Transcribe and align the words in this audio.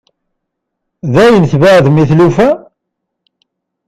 Dayen 1.13 1.43
tbeɛɛdem 1.51 2.01
i 2.01 2.05
tlufa? 2.09 2.49